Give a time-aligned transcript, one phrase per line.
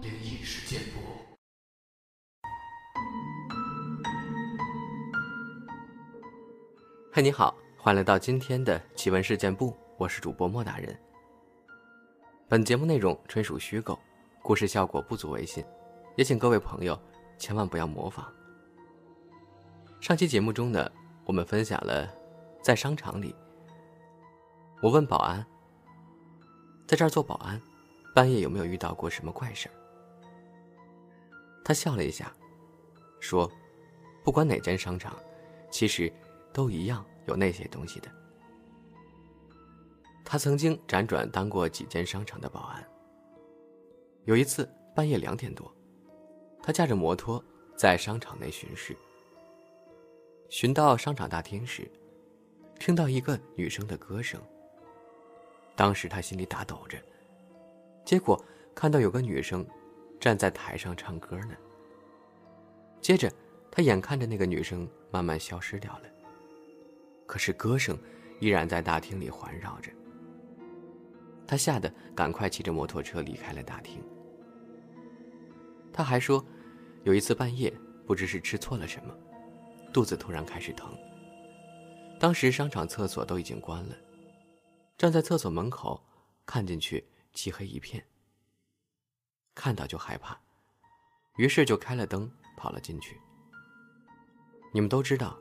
[0.00, 1.00] 灵异事件簿。
[7.12, 10.96] 嗨，你好，欢迎来到今天的奇闻事件部，我是主播莫大人。
[12.48, 13.98] 本节目内容纯属虚构，
[14.42, 15.64] 故事效果不足为信，
[16.16, 16.98] 也请各位朋友
[17.36, 18.24] 千万不要模仿。
[20.00, 20.90] 上期节目中呢，
[21.24, 22.08] 我们分享了
[22.62, 23.34] 在商场里，
[24.80, 25.44] 我问保安，
[26.88, 27.60] 在这儿做保安，
[28.14, 29.68] 半夜有没有遇到过什么怪事？
[31.62, 32.32] 他笑了一下，
[33.20, 33.52] 说
[34.24, 35.14] ：“不管哪间商场，
[35.70, 36.10] 其实
[36.50, 38.10] 都一样有那些东西的。”
[40.24, 42.82] 他曾经辗转当过几间商场的保安。
[44.24, 44.66] 有一次
[44.96, 45.70] 半夜两点多，
[46.62, 47.44] 他驾着摩托
[47.76, 48.96] 在商场内巡视。
[50.48, 51.86] 巡到商场大厅时，
[52.80, 54.40] 听到一个女生的歌声。
[55.78, 56.98] 当时他心里打抖着，
[58.04, 59.64] 结果看到有个女生
[60.18, 61.54] 站在台上唱歌呢。
[63.00, 63.32] 接着，
[63.70, 66.08] 他眼看着那个女生慢慢消失掉了，
[67.26, 67.96] 可是歌声
[68.40, 69.92] 依然在大厅里环绕着。
[71.46, 74.02] 他吓得赶快骑着摩托车离开了大厅。
[75.92, 76.44] 他还说，
[77.04, 77.72] 有一次半夜
[78.04, 79.14] 不知是吃错了什么。
[79.92, 80.90] 肚子突然开始疼。
[82.18, 83.94] 当时商场厕所都已经关了，
[84.98, 86.04] 站在厕所门口，
[86.44, 88.04] 看进去漆黑一片。
[89.54, 90.36] 看到就害怕，
[91.36, 93.16] 于是就开了灯跑了进去。
[94.72, 95.38] 你们都知道，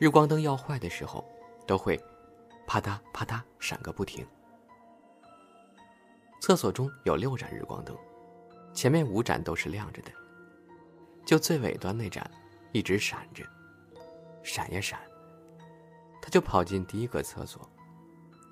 [0.00, 1.24] 日光灯要坏的时候，
[1.64, 1.96] 都会
[2.66, 4.26] 啪嗒啪嗒闪个不停。
[6.40, 7.96] 厕所中有六盏日光灯，
[8.74, 10.10] 前面五盏都是亮着的，
[11.24, 12.28] 就最尾端那盏。
[12.72, 13.44] 一直闪着，
[14.44, 15.00] 闪呀闪。
[16.22, 17.68] 他就跑进第一个厕所，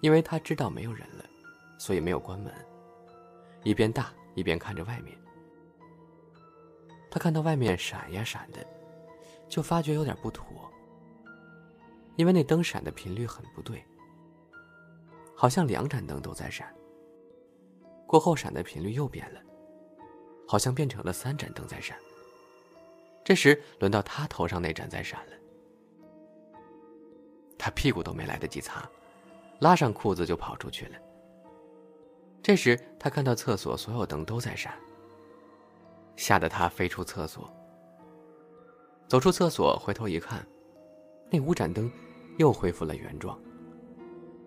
[0.00, 1.24] 因为他知道没有人了，
[1.78, 2.52] 所以没有关门。
[3.64, 5.16] 一边大一边看着外面。
[7.10, 8.64] 他看到外面闪呀闪的，
[9.48, 10.46] 就发觉有点不妥，
[12.16, 13.84] 因为那灯闪的频率很不对，
[15.34, 16.72] 好像两盏灯都在闪。
[18.06, 19.40] 过后闪的频率又变了，
[20.46, 21.98] 好像变成了三盏灯在闪。
[23.24, 25.32] 这时轮到他头上那盏在闪了，
[27.58, 28.88] 他屁股都没来得及擦，
[29.58, 30.92] 拉上裤子就跑出去了。
[32.42, 34.72] 这时他看到厕所所有灯都在闪，
[36.16, 37.52] 吓得他飞出厕所。
[39.08, 40.46] 走出厕所，回头一看，
[41.30, 41.90] 那五盏灯
[42.38, 43.38] 又恢复了原状，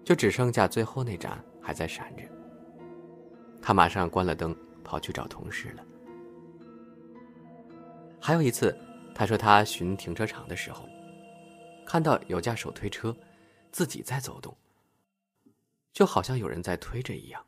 [0.03, 2.23] 就只剩下最后那盏还在闪着。
[3.61, 5.83] 他马上关了灯，跑去找同事了。
[8.19, 8.75] 还有一次，
[9.13, 10.87] 他说他巡停车场的时候，
[11.85, 13.15] 看到有架手推车
[13.71, 14.55] 自己在走动，
[15.93, 17.45] 就好像有人在推着一样。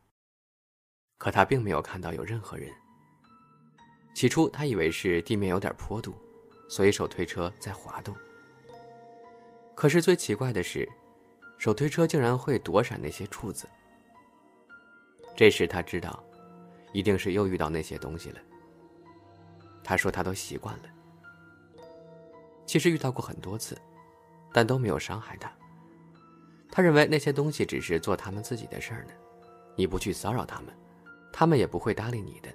[1.18, 2.70] 可他并没有看到有任何人。
[4.14, 6.14] 起初他以为是地面有点坡度，
[6.70, 8.16] 所以手推车在滑动。
[9.74, 10.88] 可是最奇怪的是，
[11.58, 13.68] 手推车竟然会躲闪那些柱子。
[15.36, 16.24] 这时他知道，
[16.92, 18.40] 一定是又遇到那些东西了。
[19.84, 20.84] 他说他都习惯了。
[22.66, 23.76] 其实遇到过很多次，
[24.52, 25.52] 但都没有伤害他。
[26.76, 29.12] 他认为那些东西只是做他们自己的事儿呢，
[29.76, 30.74] 你不去骚扰他们，
[31.32, 32.50] 他们也不会搭理你的。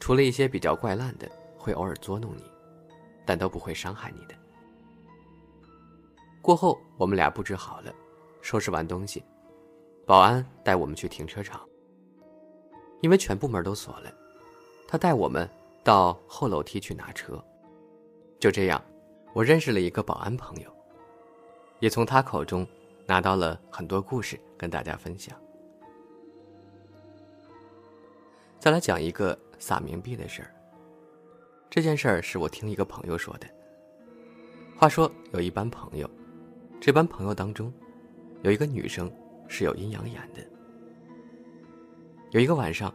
[0.00, 2.44] 除了一些比较怪烂的，会偶尔捉弄你，
[3.26, 4.34] 但都不会伤害你的。
[6.40, 7.94] 过后我们俩布置好了，
[8.40, 9.22] 收拾完东西，
[10.06, 11.60] 保安带我们去停车场。
[13.02, 14.10] 因为全部门都锁了，
[14.88, 15.46] 他带我们。
[15.84, 17.44] 到后楼梯去拿车，
[18.38, 18.80] 就这样，
[19.32, 20.70] 我认识了一个保安朋友，
[21.80, 22.64] 也从他口中
[23.06, 25.36] 拿到了很多故事跟大家分享。
[28.58, 30.54] 再来讲一个撒冥币的事儿。
[31.68, 33.46] 这件事儿是我听一个朋友说的。
[34.76, 36.08] 话说有一班朋友，
[36.80, 37.72] 这班朋友当中，
[38.42, 39.10] 有一个女生
[39.48, 40.40] 是有阴阳眼的。
[42.30, 42.94] 有一个晚上，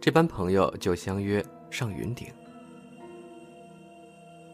[0.00, 1.44] 这班朋友就相约。
[1.70, 2.32] 上云顶，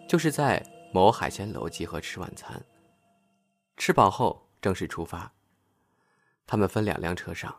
[0.09, 0.61] 就是在
[0.93, 2.61] 某海鲜楼集合吃晚餐。
[3.77, 5.31] 吃饱后正式出发。
[6.47, 7.55] 他们分两辆车上，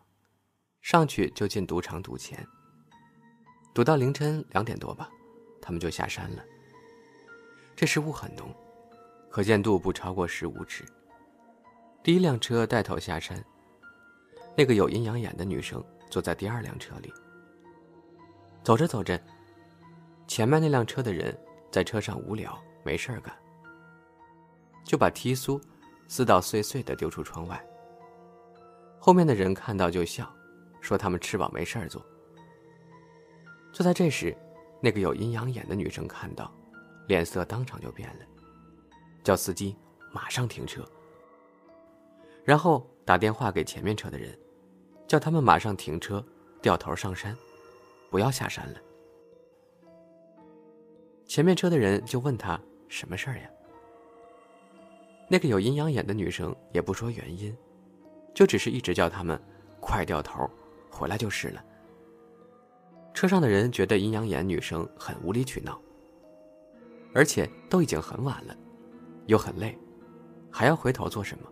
[0.81, 2.43] 上去就进赌场赌钱。
[3.75, 5.07] 赌到凌晨两点多吧，
[5.61, 6.43] 他们就下山了。
[7.75, 8.51] 这时雾很浓，
[9.29, 10.83] 可见度不超过十五尺。
[12.01, 13.45] 第一辆车带头下山，
[14.57, 17.13] 那个有阴阳眼的女生坐在第二辆车里。
[18.63, 19.21] 走着走着。
[20.25, 21.37] 前面那辆车的人
[21.71, 23.31] 在车上无聊没事儿干，
[24.83, 25.61] 就把提苏
[26.07, 27.63] 撕到碎碎的丢出窗外。
[28.99, 30.31] 后面的人看到就笑，
[30.81, 32.03] 说他们吃饱没事儿做。
[33.71, 34.35] 就在这时，
[34.81, 36.51] 那个有阴阳眼的女生看到，
[37.07, 38.25] 脸色当场就变了，
[39.23, 39.75] 叫司机
[40.11, 40.83] 马上停车，
[42.43, 44.37] 然后打电话给前面车的人，
[45.07, 46.25] 叫他们马上停车，
[46.61, 47.35] 掉头上山，
[48.09, 48.79] 不要下山了。
[51.27, 53.49] 前面车的人就问他什么事儿呀？
[55.27, 57.55] 那个有阴阳眼的女生也不说原因，
[58.33, 59.39] 就只是一直叫他们
[59.79, 60.49] 快掉头，
[60.89, 61.63] 回来就是了。
[63.13, 65.79] 车上的人觉得阴阳眼女生很无理取闹，
[67.13, 68.55] 而且都已经很晚了，
[69.25, 69.77] 又很累，
[70.51, 71.49] 还要回头做什么？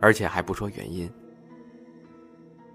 [0.00, 1.08] 而且还不说原因。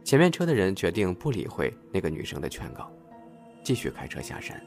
[0.03, 2.89] 前面车的人决定不理会那个女生的劝告，
[3.61, 4.57] 继续开车下山。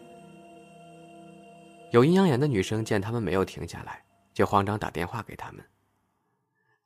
[1.92, 5.64] 有阴阳眼的女生见他们没有停下来，就慌张打电话给他们。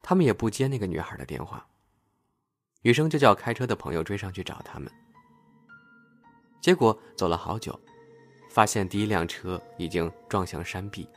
[0.03, 1.67] 他们也不接那个女孩的电话。
[2.83, 4.93] 女生就叫开车的朋友追上去找他们。
[6.61, 7.79] 结果走了好久，
[8.51, 11.09] 发现第一辆车已经撞向山壁，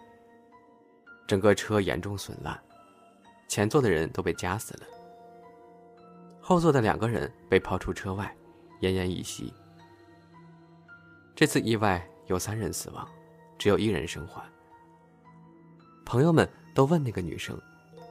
[1.27, 2.57] 整个车严重损烂，
[3.47, 4.87] 前座的人都被夹死了，
[6.41, 8.35] 后座的两个人被抛出车外，
[8.81, 9.53] 奄奄一息。
[11.35, 13.07] 这次意外有三人死亡。
[13.57, 14.47] 只有一人生还。
[16.07, 17.61] 朋友们都问那个女生，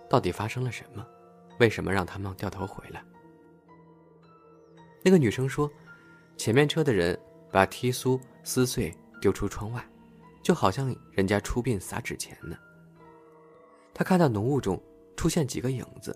[0.07, 1.05] 到底发生了什么？
[1.59, 3.03] 为什么让他们掉头回来？
[5.03, 5.71] 那个女生说，
[6.37, 7.19] 前面车的人
[7.51, 9.83] 把砒酥撕碎丢出窗外，
[10.43, 12.55] 就好像人家出殡撒纸钱呢。
[13.95, 14.79] 她看到浓雾中
[15.17, 16.15] 出现几个影子，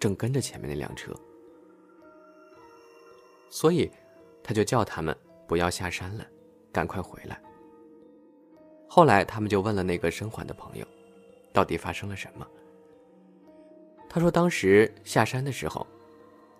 [0.00, 1.14] 正跟着前面那辆车，
[3.50, 3.88] 所以
[4.42, 5.16] 他就叫他们
[5.46, 6.26] 不要下山了，
[6.72, 7.40] 赶快回来。
[8.88, 10.86] 后来，他们就问了那个生还的朋友，
[11.52, 12.46] 到底发生了什么。
[14.08, 15.86] 他说，当时下山的时候，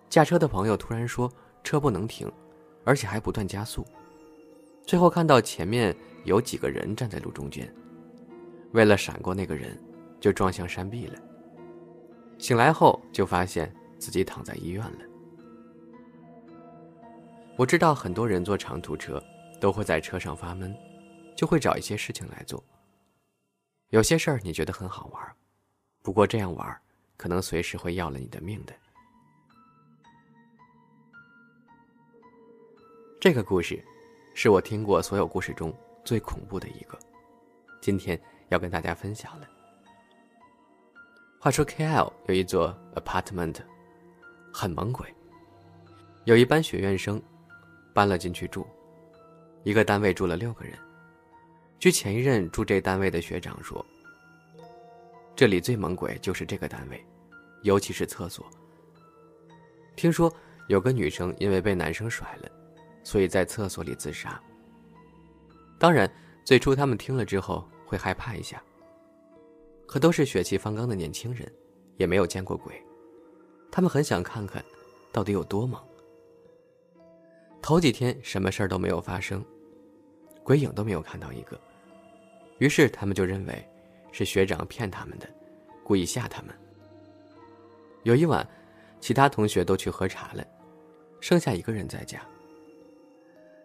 [0.07, 1.29] 驾车的朋友突然说
[1.63, 2.31] 车不能停，
[2.85, 3.83] 而且还不断加速。
[4.85, 7.73] 最后看到前面有几个人站在路中间，
[8.71, 9.77] 为了闪过那个人，
[10.19, 11.15] 就撞向山壁了。
[12.37, 14.99] 醒来后就发现自己躺在医院了。
[17.57, 19.21] 我知道很多人坐长途车
[19.59, 20.73] 都会在车上发闷。
[21.39, 22.61] 就会找一些事情来做。
[23.91, 25.35] 有些事儿你觉得很好玩，
[26.01, 26.81] 不过这样玩，
[27.15, 28.73] 可能随时会要了你的命的。
[33.21, 33.81] 这个故事，
[34.33, 36.99] 是我听过所有故事中最恐怖的一个，
[37.79, 39.47] 今天要跟大家分享了。
[41.39, 43.61] 话说 KL 有一座 apartment，
[44.53, 45.07] 很猛鬼。
[46.25, 47.21] 有一班学院生，
[47.93, 48.67] 搬了进去住，
[49.63, 50.77] 一个单位住了六个人。
[51.79, 53.83] 据前一任住这单位的学长说，
[55.33, 57.01] 这里最猛鬼就是这个单位，
[57.61, 58.45] 尤其是厕所。
[59.95, 60.33] 听说
[60.67, 62.51] 有个女生因为被男生甩了，
[63.01, 64.37] 所以在厕所里自杀。
[65.77, 66.11] 当然，
[66.43, 68.61] 最初他们听了之后会害怕一下，
[69.87, 71.49] 可都是血气方刚的年轻人，
[71.95, 72.73] 也没有见过鬼，
[73.71, 74.61] 他们很想看看，
[75.13, 75.81] 到底有多猛。
[77.61, 79.41] 头几天什么事儿都没有发生，
[80.43, 81.57] 鬼影都没有看到一个。
[82.59, 83.67] 于是他们就认为，
[84.11, 85.27] 是学长骗他们的，
[85.83, 86.53] 故意吓他们。
[88.03, 88.47] 有一晚，
[88.99, 90.45] 其他同学都去喝茶了，
[91.19, 92.21] 剩下一个人在家。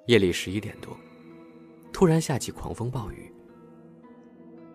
[0.06, 0.96] 夜里十一点多，
[1.92, 3.32] 突然下起狂风暴雨。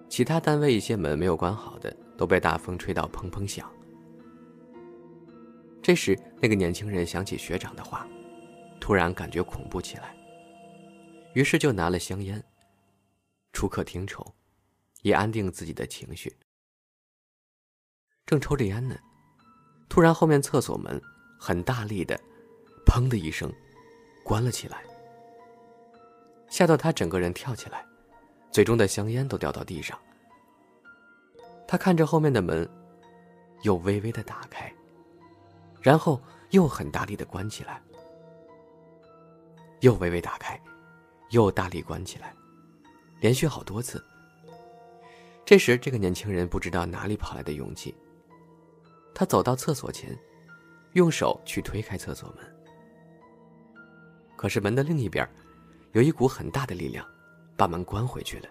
[0.10, 3.72] 其他单位一些门没有关好的，都被大风吹到砰砰响。
[5.82, 8.08] 这时，那个年轻人想起学长的话，
[8.82, 10.16] 突然感觉恐怖起来，
[11.34, 12.44] 于是就拿了香烟。
[13.60, 14.26] 出客厅抽，
[15.02, 16.34] 以安定自己的情绪。
[18.26, 18.98] 正抽着烟呢，
[19.90, 21.02] 突然后面厕所门
[21.38, 22.18] 很大力的
[22.88, 23.52] “砰”的一声
[24.24, 24.82] 关了起来，
[26.48, 27.86] 吓到他整个人跳起来，
[28.50, 30.00] 嘴中的香烟都掉到地上。
[31.68, 32.66] 他看着后面的门，
[33.64, 34.74] 又微微的打开，
[35.82, 37.82] 然后又很大力的关起来，
[39.82, 40.58] 又微微打开，
[41.32, 42.34] 又大力关起来。
[43.20, 44.04] 连续好多次。
[45.46, 47.96] 这时，这个年轻人不知道哪里跑来的勇气，
[49.16, 50.18] 他走到厕所前，
[50.94, 52.46] 用手去推开厕所门。
[54.36, 55.28] 可是门的另一边，
[55.94, 57.06] 有一股很大的力量，
[57.58, 58.50] 把门关回去了。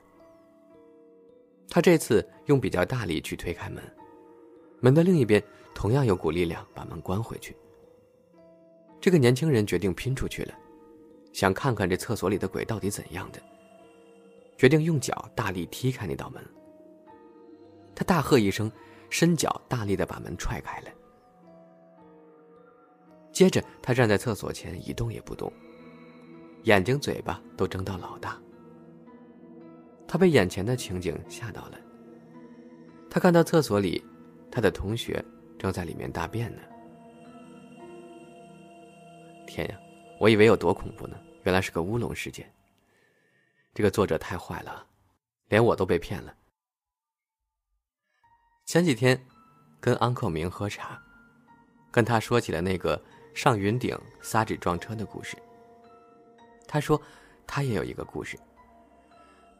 [1.70, 3.82] 他这次用比较大力去推开门，
[4.80, 5.42] 门的另一边
[5.74, 7.56] 同样有股力量把门关回去。
[9.00, 10.54] 这个年轻人决定拼出去了，
[11.32, 13.40] 想看看这厕所里的鬼到底怎样的。
[14.58, 16.44] 决定用脚大力踢开那道门。
[17.94, 18.70] 他大喝一声，
[19.08, 20.88] 伸脚大力的把门踹开了。
[23.32, 25.52] 接着，他站在厕所前一动也不动，
[26.64, 28.36] 眼睛、嘴巴都睁到老大。
[30.08, 31.78] 他被眼前的情景吓到了。
[33.08, 34.04] 他看到厕所里，
[34.50, 35.24] 他的同学
[35.56, 36.62] 正在里面大便呢。
[39.46, 39.78] 天呀，
[40.18, 42.50] 我以为有多恐怖呢，原来是个乌龙事件。
[43.78, 44.84] 这个作者太坏了，
[45.46, 46.34] 连我都被骗了。
[48.66, 49.24] 前几天，
[49.78, 51.00] 跟安克明喝茶，
[51.88, 53.00] 跟他说起了那个
[53.36, 55.36] 上云顶撒纸撞车的故事。
[56.66, 57.00] 他说，
[57.46, 58.36] 他也有一个故事。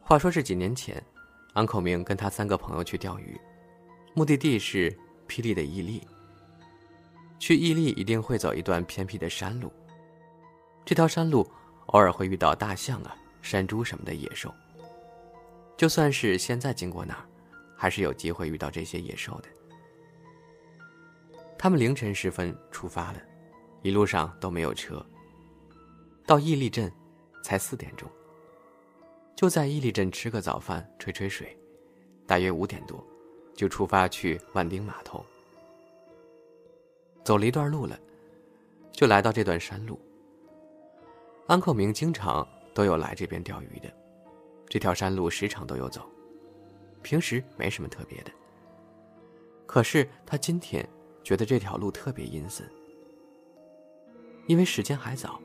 [0.01, 1.01] 话说是几年前，
[1.53, 3.39] 安克明跟他三个朋友去钓鱼，
[4.13, 4.91] 目的地是
[5.29, 6.05] 霹雳的伊利。
[7.39, 9.71] 去伊利一定会走一段偏僻的山路，
[10.83, 11.49] 这条山路
[11.85, 14.53] 偶尔会遇到大象啊、山猪什么的野兽。
[15.77, 17.25] 就算是现在经过那儿。
[17.81, 19.47] 还是有机会遇到这些野兽的。
[21.57, 23.21] 他们凌晨时分出发了，
[23.83, 25.01] 一路上都没有车。
[26.27, 26.91] 到伊利镇，
[27.41, 28.05] 才四点钟。
[29.33, 31.57] 就在伊利镇吃个早饭，吹吹水，
[32.27, 33.01] 大约五点多，
[33.55, 35.25] 就出发去万丁码头。
[37.23, 37.97] 走了一段路了，
[38.91, 39.97] 就来到这段山路。
[41.47, 43.91] 安克明经常都有来这边钓鱼的，
[44.67, 46.09] 这条山路时常都有走。
[47.01, 48.31] 平时没什么特别的，
[49.65, 50.87] 可是他今天
[51.23, 52.69] 觉得这条路特别阴森。
[54.47, 55.39] 因为时间还早，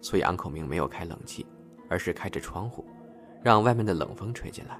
[0.00, 1.44] 所以安口明没有开冷气，
[1.88, 2.86] 而是开着窗户，
[3.42, 4.78] 让外面的冷风吹进来。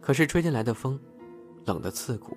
[0.00, 1.00] 可是吹进来的风，
[1.64, 2.36] 冷得刺骨。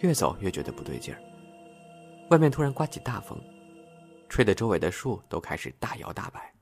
[0.00, 1.20] 越走越觉得不对劲儿，
[2.30, 3.38] 外面突然刮起大风，
[4.28, 6.52] 吹得周围的树都开始大摇大摆。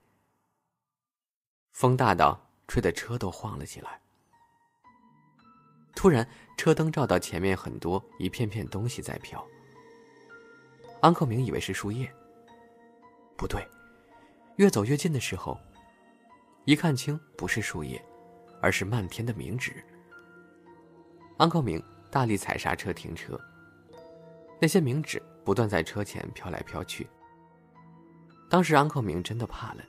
[1.78, 4.00] 风大到吹得车都晃了起来。
[5.94, 9.46] 突然，车灯照到前面很多一片片东西在飘。
[11.00, 12.12] 安克明以为是树叶。
[13.36, 13.64] 不对，
[14.56, 15.56] 越走越近的时候，
[16.64, 18.04] 一看清不是树叶，
[18.60, 19.72] 而是漫天的冥纸。
[21.36, 21.80] 安克明
[22.10, 23.40] 大力踩刹车停车，
[24.60, 27.08] 那些冥纸不断在车前飘来飘去。
[28.50, 29.84] 当时安克明真的怕了，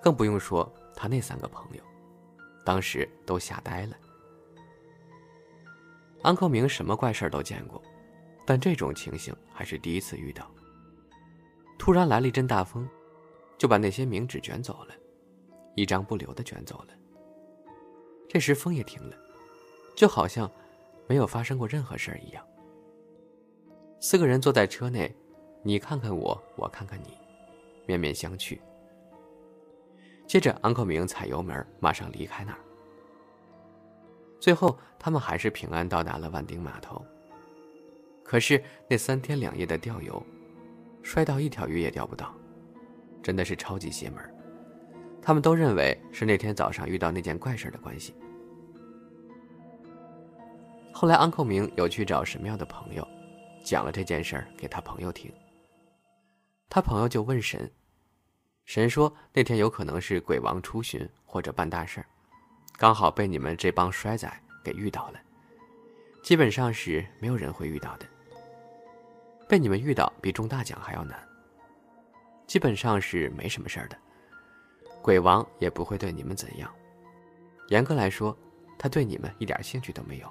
[0.00, 1.82] 更不用说他那三个朋友，
[2.64, 3.96] 当时都吓呆了。
[6.22, 7.80] 安克明什么怪事都见过，
[8.44, 10.50] 但这种情形还是第一次遇到。
[11.78, 12.88] 突然来了一阵大风，
[13.58, 14.94] 就把那些冥纸卷走了，
[15.76, 16.94] 一张不留的卷走了。
[18.28, 19.16] 这时风也停了，
[19.94, 20.50] 就好像
[21.06, 22.44] 没有发生过任何事一样。
[24.00, 25.14] 四个人坐在车内，
[25.62, 27.16] 你看看我，我看看你，
[27.86, 28.58] 面面相觑。
[30.26, 32.58] 接着，安克明踩油门，马上离开那儿。
[34.40, 37.04] 最后，他们还是平安到达了万丁码头。
[38.24, 40.20] 可是那三天两夜的钓游，
[41.02, 42.34] 摔到一条鱼也钓不到，
[43.22, 44.22] 真的是超级邪门。
[45.22, 48.14] 他们都认为是那天早上遇到那件怪事的关系。
[50.92, 53.06] 后来，安克明有去找神庙的朋友，
[53.64, 55.32] 讲了这件事给他朋友听。
[56.68, 57.70] 他朋友就问神，
[58.66, 62.06] 神说那天有可能是鬼王出巡或者办大事儿。
[62.76, 64.30] 刚好被你们这帮衰仔
[64.62, 65.20] 给遇到了，
[66.22, 68.06] 基本上是没有人会遇到的。
[69.48, 71.16] 被你们遇到比中大奖还要难，
[72.46, 73.96] 基本上是没什么事儿的。
[75.00, 76.68] 鬼王也不会对你们怎样，
[77.68, 78.36] 严格来说，
[78.76, 80.28] 他对你们一点兴趣都没有。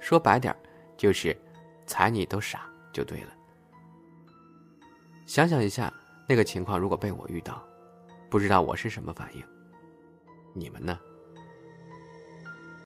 [0.00, 0.54] 说白点
[0.98, 1.34] 就是，
[1.86, 3.32] 踩你都傻就对了。
[5.24, 5.92] 想想一下，
[6.28, 7.62] 那个情况如果被我遇到，
[8.28, 9.44] 不知道我是什么反应？
[10.54, 10.98] 你们呢？